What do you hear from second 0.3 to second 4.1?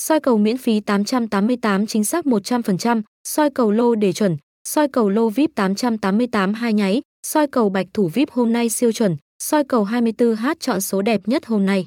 miễn phí 888 chính xác 100%, soi cầu lô